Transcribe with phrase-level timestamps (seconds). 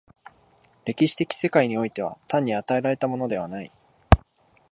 [0.83, 3.71] 歴史的世界においては単に与えられたものはない。